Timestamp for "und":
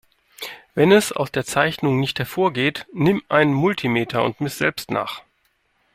4.23-4.41